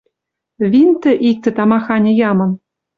[0.71, 2.51] Винтӹ иктӹ тамаханьы ямын...»